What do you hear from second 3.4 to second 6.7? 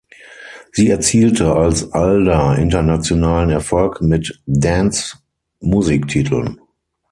Erfolg mit Dance-Musiktiteln.